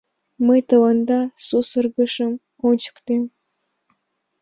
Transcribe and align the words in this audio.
—Мый 0.45 0.61
тыланда 0.69 1.19
сусыргышым 1.45 2.33
ончыктем! 2.67 3.23